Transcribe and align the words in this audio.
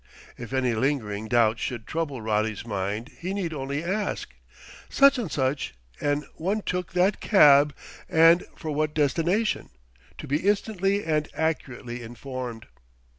If 0.35 0.51
any 0.51 0.73
lingering 0.73 1.27
doubt 1.27 1.59
should 1.59 1.85
trouble 1.85 2.23
Roddy's 2.23 2.65
mind 2.65 3.09
he 3.19 3.35
need 3.35 3.53
only 3.53 3.83
ask, 3.83 4.33
"Such 4.89 5.19
and 5.19 5.31
such 5.31 5.75
an 5.99 6.23
one 6.37 6.63
took 6.63 6.95
what 6.95 7.19
cab 7.19 7.75
and 8.09 8.43
for 8.55 8.71
what 8.71 8.95
destination?" 8.95 9.69
to 10.17 10.25
be 10.25 10.37
instantly 10.47 11.03
and 11.05 11.29
accurately 11.35 12.01
informed. 12.01 12.65